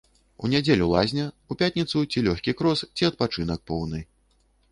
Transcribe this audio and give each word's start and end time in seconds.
У 0.45 0.49
нядзелю 0.53 0.85
лазня, 0.93 1.25
у 1.51 1.57
пятніцу 1.59 2.01
ці 2.11 2.23
лёгкі 2.27 2.55
крос, 2.61 2.83
ці 3.01 3.09
адпачынак 3.13 3.59
поўны. 3.73 3.99